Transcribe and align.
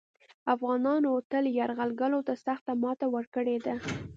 افغانانو 0.53 1.11
تل 1.31 1.43
یرغلګرو 1.57 2.19
ته 2.27 2.33
سخته 2.45 2.71
ماته 2.83 3.05
ورکړې 3.15 3.57
ده 3.65 3.75